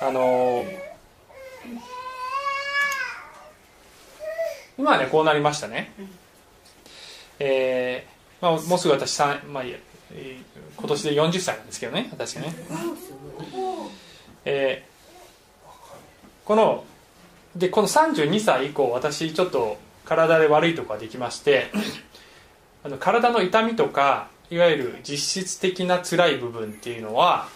[0.00, 0.64] あの
[4.78, 5.92] 今はねこうなりましたね、
[7.38, 9.78] えーまあ、もうすぐ私3、まあ、今
[10.88, 12.54] 年で40歳なんですけどね私ね、
[14.44, 16.84] えー、この
[17.56, 21.70] でこの32歳以降私ちょっと体で悪いとこができまして
[22.84, 27.48] あの体の痛みとかいわゆる実質的な辛い部分っていうのは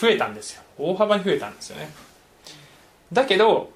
[0.00, 0.62] 増えたんですよ。
[0.78, 1.90] 大幅に増えたんですよね。
[3.12, 3.70] だけど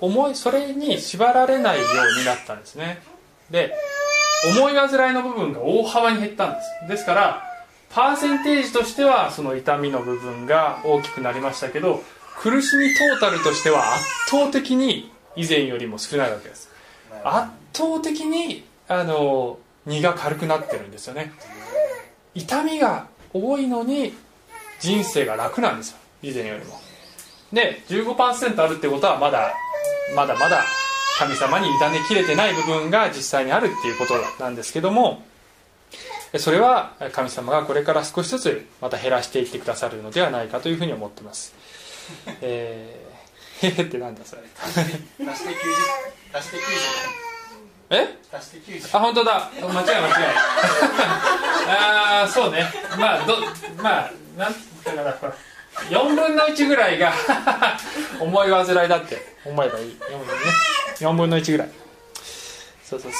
[0.00, 3.02] 思いそれに縛られないようになったんですね。
[3.50, 3.74] で
[4.56, 6.88] 思い煩いの部分が大幅に減ったんです。
[6.88, 7.46] ですから
[7.90, 12.02] パーセンテージとしてはその痛みの部分が大きくなりましたけど
[12.38, 16.70] 苦しみトータルとしては圧倒的に以前よりも少ないわけです。
[17.24, 21.32] 圧倒的にあの荷が軽くなってるんですよね。
[22.34, 24.14] 痛みが多いのに
[24.80, 25.98] 人生が楽なんですよ。
[26.22, 26.80] 以前よりも。
[27.52, 29.52] で15%あるってことはまだ
[30.14, 30.64] まだまだ
[31.18, 35.22] 神様に委ねきれてない部分が実際にあるっていうことなんですけども
[36.38, 41.54] それは神様がこれから少しずつまた減らしていってくださるのではないかというふうに思ってます。
[42.40, 44.42] えー、へへってなんだそれ。
[44.54, 44.90] 足して
[45.20, 47.29] 90足して90
[47.90, 48.16] え？
[48.32, 49.50] 足して90あ本当だ。
[49.54, 49.84] 間違い間違い。
[51.68, 52.72] ああそうね。
[52.96, 53.36] まあど
[53.82, 55.34] まあなんだからほら
[55.88, 57.12] 4分の1ぐらいが
[58.20, 59.34] 思い煩いだって。
[59.44, 59.98] 思えばいい。
[60.08, 60.34] 4分,、ね、
[61.00, 61.70] 4分の1ぐらい。
[62.84, 63.18] そうそうそ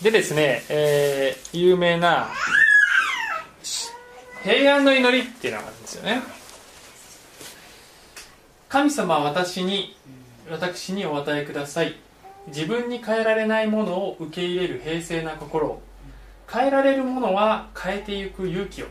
[0.00, 0.04] う。
[0.04, 2.28] でですね、えー、有名な
[4.44, 6.22] 平安の祈りっていうのがあるんですよね。
[8.68, 9.96] 神様は私に
[10.50, 11.96] 私にお与えください
[12.48, 15.68] 自分に変えられないものを受け入れる平静な心。
[15.68, 15.82] を
[16.50, 18.86] 変えられるものは変えていく勇気を。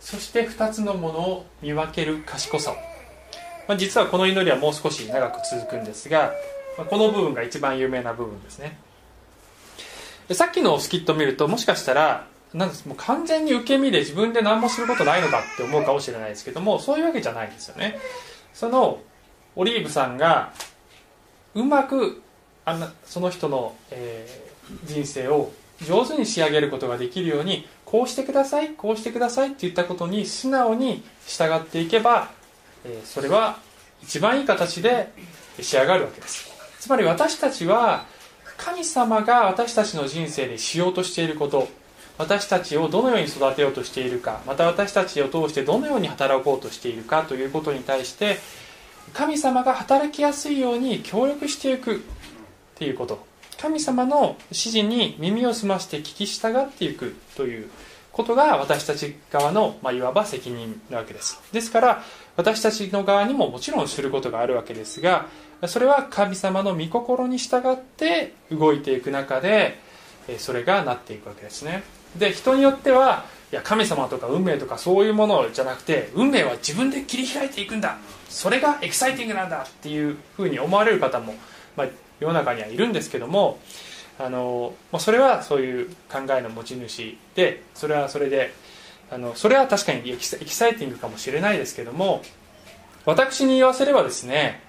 [0.00, 2.74] そして2つのものを見分ける賢さを、
[3.66, 6.32] まあ、実はこの祈りはもう少し長く続くんですが、
[6.76, 8.78] まあ、この部分が一番有名な部分ですね。
[10.28, 17.98] でさっきのスキットを見るともしかしたらなんですもう完全に受け身で自分で何もすることないのかって思うかもしれないですけどもそういうわけじゃないんですよね。
[18.54, 19.00] その
[19.56, 20.52] オリーブさんが
[21.54, 22.22] うまく
[22.68, 25.50] あのその人の、えー、人生を
[25.86, 32.30] 上手に仕上げることができるようにこうしてくださいこうしてくださいって言ったことに素直に従っていけば、
[32.84, 33.58] えー、それは
[34.02, 35.10] 一番いい形で
[35.60, 36.52] 仕上がるわけです。
[36.78, 38.04] つまり私たちは
[38.58, 41.68] 神様が私たちの人生でしようとしていること
[42.18, 48.38] 私たちをどのように育てようとしているかまた私たちを通してどのように働こうとしているかということに対して
[49.14, 52.02] 神様が働きやすいように協力していく。
[52.78, 53.26] っていうこと。
[53.60, 57.68] 神様の指示に耳を澄まして聞き従っていくという
[58.12, 61.40] ことが私たち側の、まあ、いわば責任なわけです。
[61.52, 62.04] ですから
[62.36, 65.26] 私たちの側にももちろんすることがあるわけですが
[65.66, 69.80] それは神様の御心に従って動いていく中で
[70.38, 71.82] それがなっていくわけですね。
[72.16, 77.98] で人によってはいや神様とか運命とかそういうものじゃなくて運命は自分で切り開いていくんだ。
[78.28, 81.34] それがエキサイティングなんだっていうふうに思われる方も、
[81.76, 81.86] まあ、
[82.20, 83.58] 世の中にはいるんですけども
[84.18, 88.52] あのそれはそういう考えの持ち主でそれはそれで
[89.10, 92.22] あのそれは確かにエキサイティングかもしれないですけども
[93.04, 94.60] 私に言わせればですね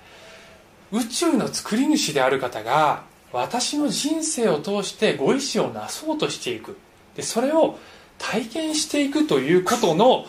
[0.92, 6.78] 宇宙の作り主である方が私の人生を通してご意志をなそうとしていく。
[7.16, 7.78] でそれを
[8.18, 10.26] 体験していくということの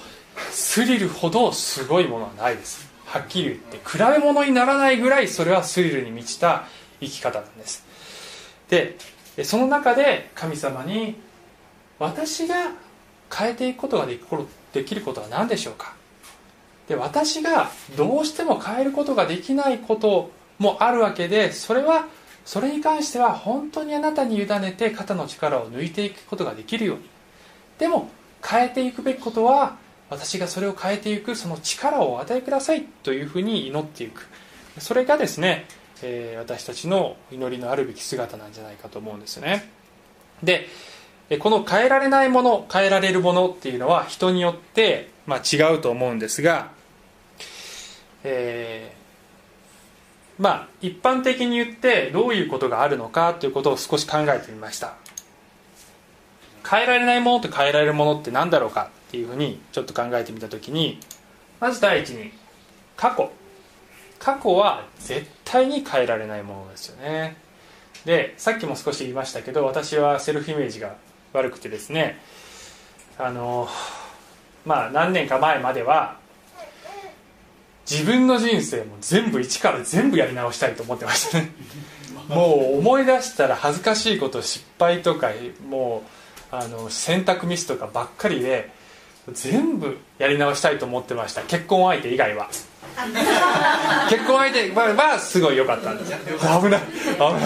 [0.50, 2.90] スリルほどすごいものはないです。
[3.06, 6.64] はっきり言って比べ物にならないぐらいそれはスリルに満ちた
[7.00, 7.84] 生き方なんです。
[8.68, 8.96] で
[9.44, 11.16] その中で神様に
[11.98, 12.72] 私が
[13.34, 15.94] 変えていくことができることは何でしょうか？
[16.88, 22.06] で私がどうしても変えることができないこともあるわけでそれは
[22.44, 27.04] それに関しては本当にあなたに委ねて肩の力を抜いていくことができるように。
[27.78, 28.08] でも
[28.44, 29.76] 変えていくべきことは
[30.08, 34.26] 私がそれを変えていくその力をお与えくださいというふうに祈っていく。
[34.78, 35.66] それがですね、
[36.02, 39.70] えー、私たちの祈りのあるべき姿なんじゃないかと思うんですよね。
[40.42, 40.66] で
[41.38, 46.70] この変えられないもの変えられるものっていうのは人によって、まあ、違うと思うんですが、
[48.24, 54.94] えー、まあ一般的に言ってどういうことがあるのかということを少し考えてみました。
[56.68, 60.98] 変えられないものと変えられるものって何だろうかっていうふうにちょっと考えてみた時に
[61.60, 62.32] まず第一に
[62.96, 63.30] 過去。
[64.18, 67.36] 過去は絶対に変えられないものですよね。
[68.04, 70.96] でさっきも少し言いましたけど私はセルフイメージが
[71.32, 72.18] 悪くてですね
[73.18, 73.68] あの
[74.64, 76.18] まあ何年か前までは
[77.90, 81.50] 自分の人生も全部一から全部やり直したいと思ってましたね。
[82.28, 85.32] もう思い出したら恥ずかしいこと失敗とか
[85.68, 86.04] も
[86.52, 88.70] うあの選択ミスとかばっかりで
[89.32, 91.42] 全部やり直したいと思ってました。
[91.42, 92.48] 結婚相手以外は
[94.08, 96.60] 結婚相手は、まあ、すごい良かったんです危ない。
[96.60, 96.80] 危ない。
[96.80, 97.40] 危な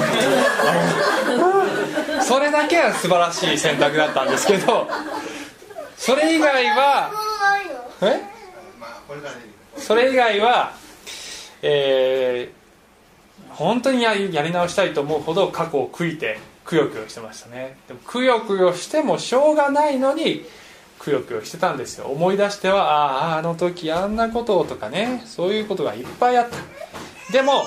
[2.20, 2.24] い。
[2.24, 4.88] それだけは素晴らしい選択だったんですけど
[5.96, 7.12] それ以外は
[8.02, 8.20] え？
[9.76, 10.72] それ以外は
[11.62, 17.78] えー、本当にやりやり直したいと思うほど過去を悔いてくよくよしてましたね。
[17.88, 20.44] でもくよくよしてもしょうがないのに
[21.04, 22.06] くよくよしてたんですよ。
[22.06, 26.56] 思い出してはあああの時あんなこととかねそういうことがいっぱいあった。
[27.32, 27.64] でも、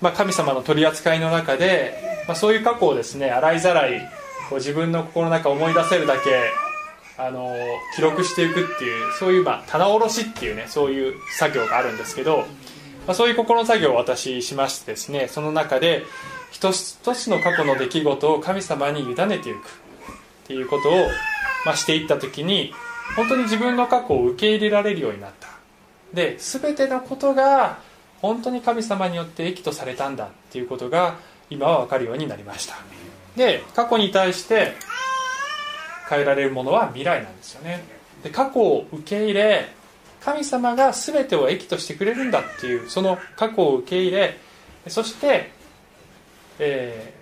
[0.00, 4.00] まあ、神様の取り扱いの中で、まあ、そういう過去をですね洗いざらい
[4.48, 6.50] こう自分の心の中思い出せるだけ
[7.18, 7.54] あの
[7.94, 12.44] 記録していくっていうそういう、まあ、棚卸しっていうねそういう作業があるんですけど、ま
[13.08, 16.04] あ、そういう心の作業を私しましてですねその中で
[16.50, 19.60] 一つ一つの過去の出来事を神様に委ねていくっ
[20.46, 20.92] ていうことを
[21.66, 22.72] まあ、していった時に
[23.16, 25.48] 本当に自分の過去を受け入れられるようになった。
[26.14, 27.78] で全てのことが
[28.22, 31.16] 本当に神様によって益とされたんだっていうことが
[31.50, 32.76] 今は分かるようになりました。
[33.36, 34.74] で過去に対して
[36.08, 37.82] 変えられるものは未来なんですよね。
[38.22, 39.68] で過去を受け入れ
[40.20, 44.38] 神様が全てを益としてくれるんだっていうその過去を受け入れ
[44.86, 45.50] そして、
[46.60, 47.12] え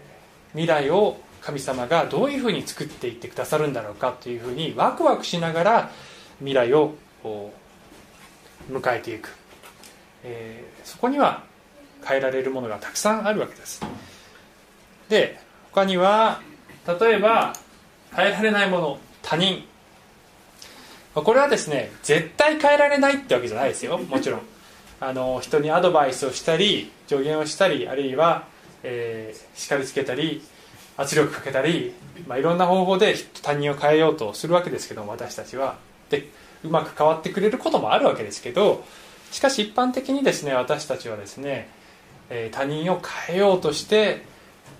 [0.54, 5.90] ー、未来を神様がどういうふうに作っていってくださるんだろうかというふうにワクワクしながら
[6.38, 6.94] 未来を
[8.70, 9.28] 迎えていく、
[10.22, 11.44] えー、そこには
[12.02, 13.82] 変えられるものがたくさんあるわけです。
[15.10, 15.38] で
[15.70, 16.40] 他には
[16.86, 17.52] 例えば
[18.14, 19.64] 変えられないもの他人。
[21.14, 23.98] これはですね絶対変えられないってわけじゃないですよ。
[23.98, 24.40] もちろん。
[25.00, 28.46] あの人にアドバイスをしたり助言をしたりあるいは、
[28.82, 30.42] えー、叱りつけたり
[30.96, 31.92] 圧力かけたり、
[32.26, 35.76] まあ、いろんな方法で他人を変えようとするわけですけども私たちは。
[36.10, 36.28] で
[36.62, 38.84] うまく変わってくれることもあるわけですけど
[39.30, 41.68] しかし一般的にですね私たちはですね、
[42.30, 44.22] えー、他人を変えようとして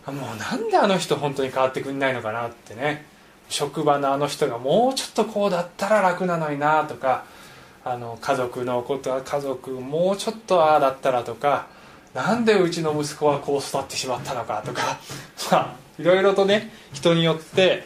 [0.06, 3.14] もうなんであの人本当に変わってくんないのかなってね。
[3.48, 7.24] 職場のあの人がもうちょっとこうだったら楽なのになとか
[7.84, 11.66] あの家族のことは家族もうちょっとああだったらとか
[12.14, 14.98] なんでうちの息子はこう育ってしまったのかとか
[15.50, 17.84] まあいろいろとね人によって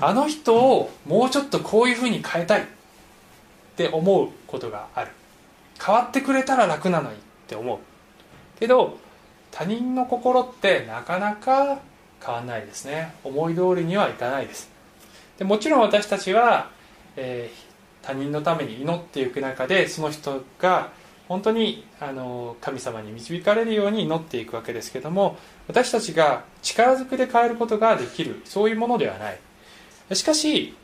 [0.00, 2.64] あの人をもうちょっとこういうふうに変えたいっ
[3.76, 5.10] て思うことがある。
[5.84, 7.18] 変わってくれたら楽なのにっ
[7.48, 7.78] て思う。
[8.58, 8.98] けど
[9.50, 11.80] 他人の心ってなかなか
[12.24, 13.14] 変わんないですね。
[13.24, 14.70] 思い通りにはいかないです。
[15.38, 16.70] でもちろん私たちは、
[17.16, 20.90] えー、他人のために祈っていく中でその人が
[21.32, 29.38] 本当にあの神様に導かれるように祈っていくわけですけども私たちが力ずくで変えることができるそういうものではない。
[30.14, 30.74] しかし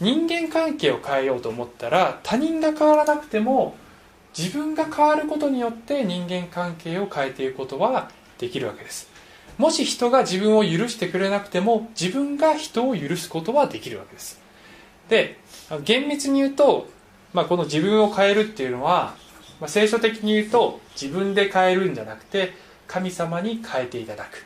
[0.00, 3.76] 人間関係を変えようと思ったら他人が変わらなくても
[4.36, 9.10] 自分が変わることによって人間関係を変えていくことはできるわけです。
[9.58, 14.40] もし人が自分を許してくれなくても自分が人を許すことはできるわけです。
[15.10, 15.38] で
[15.84, 16.88] 厳密に言うと、
[17.34, 19.14] まあ、この自分を変えるっていうのは、
[19.62, 22.52] まあ、聖書的に言うと自分で変えるんじゃなくて
[22.88, 24.44] 神様に変えていただく。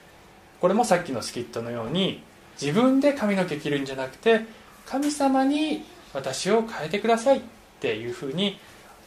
[0.60, 2.22] これもさっきのスキットのように
[2.60, 4.42] 自分で髪の毛切るんじゃなくて
[4.84, 7.40] 神様に私を変えてくださいっ
[7.80, 8.58] ていうふうに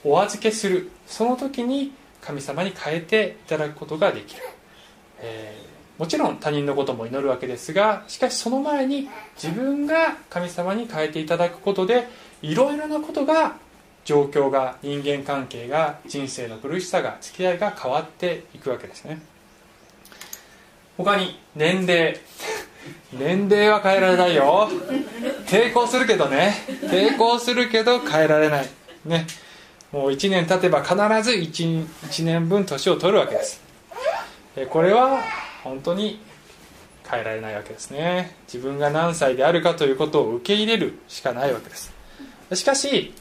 [0.04, 0.90] お預けする。
[1.06, 1.92] その時に
[2.22, 4.42] 神様に変えていただくことができる、
[5.20, 9.08] えー、もちろん他人のことも祈るわけですがしかしその前に
[9.42, 12.08] 自分が神様に変えていただくことで
[12.42, 13.58] いろいろなことが
[14.06, 19.22] 状況が人間関係が人生の苦しさが付き合いが変わっていくわけですね。
[20.98, 22.18] 他に年齢。
[23.14, 24.70] 年齢は変えられないよ。
[25.46, 26.56] 抵抗するけどね。
[26.84, 28.70] 抵抗するけど変えられない。
[29.06, 29.28] ね。
[29.92, 33.62] もう1年経てば必ず 1, 1年分年を取るわけです。
[34.70, 35.24] これは
[35.64, 36.20] 本当に
[37.10, 38.36] 変えられないわけですね。
[38.48, 41.92] 自分が何歳であるかということを受け入れるしかないわけです。
[42.54, 43.14] しかし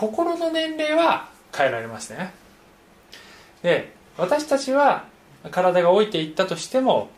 [0.00, 2.32] 心の年齢は変えられますね。
[3.62, 5.04] で私たちは
[5.50, 7.10] 体が老いていったとしても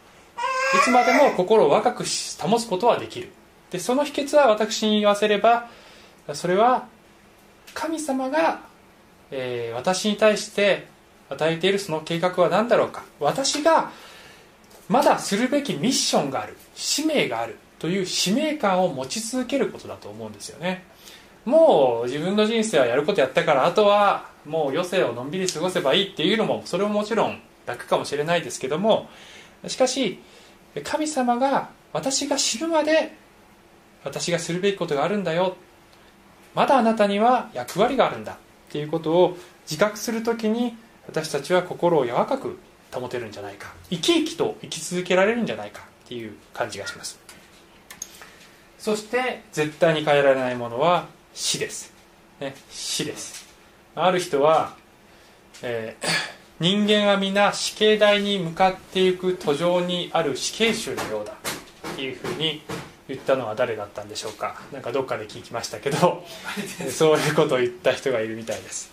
[0.75, 2.05] いつまでも心を若く
[2.41, 3.31] 保つことはできる。
[3.71, 5.69] でその秘訣は私に言わせれば
[6.35, 6.89] それは
[7.73, 8.63] 神様が、
[9.31, 10.89] えー、私に対して
[11.31, 13.05] 与えているその計画は何だろうか。
[13.21, 13.93] 私が
[14.89, 16.57] まだするべきミッションがある。
[16.75, 17.59] 使命がある。
[17.79, 20.85] という使命感を持ち続けることだと思うんですよね。
[21.45, 29.09] もう自分の人生はやることやったからあとはもう余生をのんびり過ごせばいいっていうのもそれももちろん楽かもしれないですけども
[29.67, 30.21] しかし
[30.85, 33.15] 神様が私が死ぬまで
[34.05, 35.57] 私がするべきことがあるんだよ。
[36.55, 38.37] まだあなたには役割があるんだっ
[38.71, 39.37] ていうことを
[39.71, 40.77] 自覚するときに
[41.07, 42.59] 私たちは心を柔らかく
[42.93, 43.73] 保てるんじゃないか。
[43.91, 47.19] 生き生きと生き続けられるんじゃないかっていう感じがします。
[48.79, 51.93] そして絶対に変えられないものは死です、
[52.41, 53.47] ね、死です。
[53.95, 54.75] ある人は、
[55.63, 56.07] えー、
[56.61, 61.33] 人間は皆死刑台に向かっていく途上にある死刑囚のようだ。
[61.93, 62.63] っていうふうに
[63.09, 64.61] 言ったのは誰だったんでしょうか。
[64.73, 66.25] なんかどっかで聞きましたけど
[66.91, 68.91] そういうことを言った人がいるみたいです。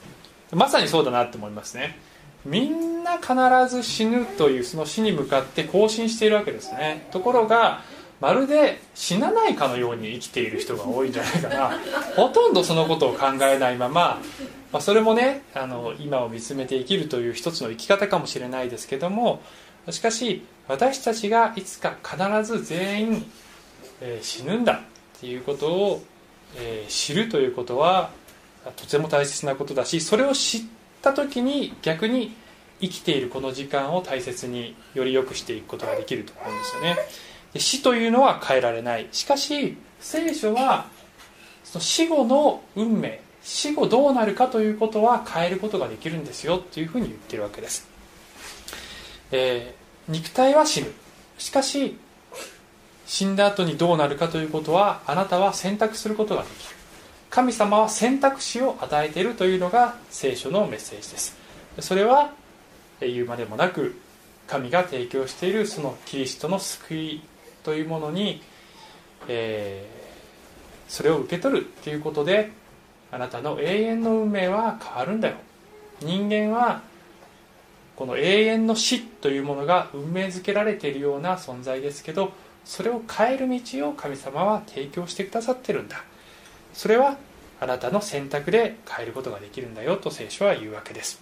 [0.52, 1.98] まさにそうだなって思いますね。
[2.46, 3.34] みんな必
[3.70, 7.08] ず死ぬというその死に向かって更新しているわけですね。
[7.12, 7.82] ところが
[8.22, 11.80] まるで死なないかのように生きている人が多いんじゃないかな。
[12.16, 14.22] ほとんどそのことを考えないまま、
[14.72, 19.42] まあ、それもねあの今を見つめて生きるという一つの生き方かもしれないですけども
[19.90, 23.32] しかし私たちがいつか必ず全員
[24.02, 24.74] えー、死ぬんだ
[25.18, 26.04] っていうことを、
[26.56, 28.12] えー、知るということは
[28.76, 30.62] とても大切なことだしそれを知っ
[31.02, 32.34] た時に逆に
[32.82, 36.96] 生きているこの時間を大切により良くしていくことができると思うんですよね。
[36.96, 37.02] で
[37.56, 39.08] 死というのは変えられない。
[39.12, 40.88] しかし聖書は
[41.64, 47.88] その死後の運命死後どうなるかということは変えることができるんですよというふうに言ってるわけです、
[49.32, 50.92] えー、肉体は死ぬ。
[51.38, 51.98] しかし
[53.06, 56.76] 死んだ後にどうなるかということはあなたは選択することができる。
[57.30, 61.38] 神様は選択肢を与えているというのが聖書のメッセージです。
[61.80, 62.32] それは
[63.00, 64.00] 言うまでもなく
[64.48, 67.22] 神が提供しているそのキリストの救い
[67.64, 68.42] というものに、
[69.28, 72.52] えー、それを受け取るということで
[73.12, 75.36] あなたの永遠の運命は変わるんだよ。
[76.02, 76.82] 人間は
[77.96, 82.32] この永遠の死というものが運命づけられているような存在ですけど
[82.64, 86.04] それを変える道を神様は提供してくださってるんだ。
[86.74, 87.18] それは
[87.60, 91.22] あなたの選択で変えることができるんだよと聖書は言うわけです。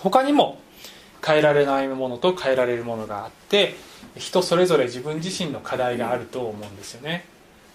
[0.00, 0.58] 他にも
[1.24, 3.76] 変えられないものと変えられるものがあって
[4.16, 7.24] 人それぞれ自分自身の課題があると思うんですよね。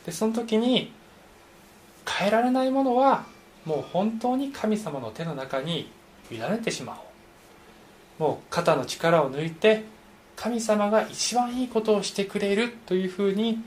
[0.05, 0.91] でその時に
[2.07, 3.25] 変えられないものは
[3.65, 5.91] もう本当に神様の手の中に
[6.31, 8.29] 委ねてしまおう。
[8.29, 9.83] もう肩の力を抜いて
[10.35, 13.59] 神様が一番いいことをしてくれるというふうに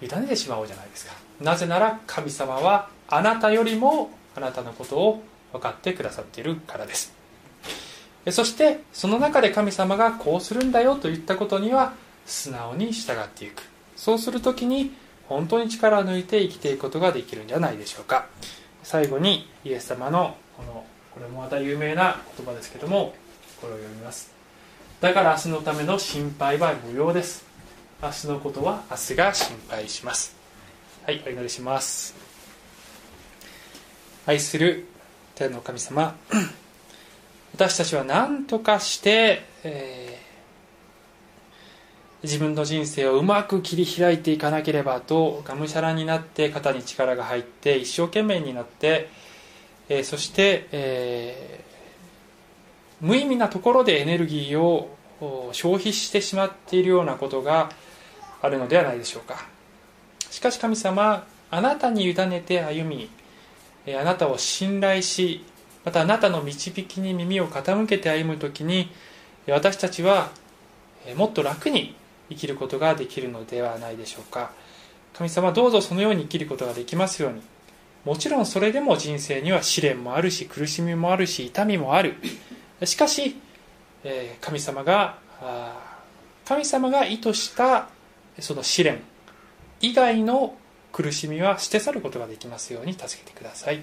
[0.00, 1.12] 委ねてしまおうじゃないですか。
[1.40, 5.22] なぜなら神様はあなたよりもあなたのことを
[5.52, 7.23] 分かってくださっているからです。
[8.30, 11.92] そしてその中で神様がこうするんだよと言ったことには
[12.26, 13.62] 素直に従っていく。
[13.96, 14.92] そうする時に
[15.28, 18.26] 本当に力を抜いて生きていくことができるんじゃないでしょうか。
[18.82, 23.14] 最後にイエス様のこのこれもまた有名な言葉ですけども
[23.60, 24.32] これを読みます。
[25.00, 27.44] だから明日のための心配は無用です。
[28.02, 30.36] 明日のことは明日が心配します。
[31.04, 32.14] はいお祈りします。
[34.26, 34.86] 愛する
[35.34, 36.16] 天の神様
[37.54, 40.24] 私たちは何とかして、えー
[42.24, 49.10] 自分の人生をうまく切り開いていかなければとがむしゃらになって肩に力が入って一生懸命になって、
[49.90, 54.96] えーそして、えー無意味なところでエネルギーを
[55.52, 57.70] 消費してしまっているようなことが
[58.40, 59.46] あるのではないでしょうか。
[60.30, 63.10] しかし神様あなたに委ねて歩み
[63.94, 65.44] あなたを信頼し
[65.84, 68.90] またあなたの導きに耳を傾けて歩む時に
[69.46, 70.30] 私たちは
[71.16, 71.94] もっと楽に
[72.30, 74.52] 生きることができるのではないでしょうか。
[75.12, 77.42] 神様どうぞそのように生きることができますように。
[78.04, 82.14] もちろんそれでも人生には試練もあるし苦しみもあるし痛みもある。
[82.84, 83.36] しかし、
[84.40, 85.18] 神様が
[86.44, 87.88] 神様が意図した
[88.40, 89.00] その試練
[89.80, 90.56] 以外の
[90.92, 93.80] 苦しみは捨て去ることができますように助けてください。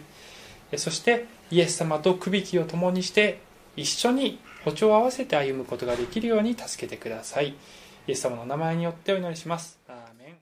[0.77, 3.39] そしてイエス様とくびきを共にして
[3.75, 7.49] 一緒に歩調を合わせて歩むことができるように助けてください。
[7.49, 9.80] イエス様の名前によってお祈りします。